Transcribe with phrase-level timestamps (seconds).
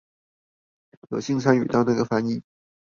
[1.11, 2.41] 有幸參與到那個翻譯